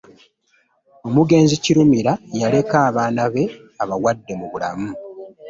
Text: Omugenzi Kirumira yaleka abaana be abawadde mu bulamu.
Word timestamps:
Omugenzi 1.07 1.55
Kirumira 1.63 2.13
yaleka 2.41 2.75
abaana 2.89 3.23
be 3.33 3.43
abawadde 3.83 4.33
mu 4.39 4.47
bulamu. 4.51 4.89